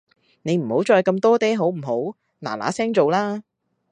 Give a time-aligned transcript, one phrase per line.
[0.41, 1.79] 你唔好再咁多嗲好唔
[2.11, 3.43] 好，嗱嗱聲做啦